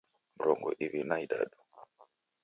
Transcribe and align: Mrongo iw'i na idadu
Mrongo 0.37 0.69
iw'i 0.85 1.01
na 1.09 1.17
idadu 1.25 1.57